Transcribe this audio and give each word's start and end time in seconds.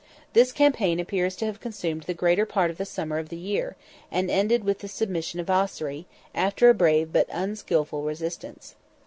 This 0.33 0.51
campaign 0.51 0.99
appears 0.99 1.35
to 1.35 1.45
have 1.45 1.59
consumed 1.59 2.05
the 2.07 2.15
greater 2.15 2.43
part 2.47 2.71
of 2.71 2.79
the 2.79 2.85
summer 2.87 3.19
of 3.19 3.29
the 3.29 3.37
year, 3.37 3.75
and 4.09 4.31
ended 4.31 4.63
with 4.63 4.79
the 4.79 4.87
submission 4.87 5.39
of 5.39 5.47
Ossory, 5.47 6.07
after 6.33 6.69
a 6.69 6.73
brave 6.73 7.13
but 7.13 7.27
unskilful 7.31 8.01
resistance. 8.01 8.73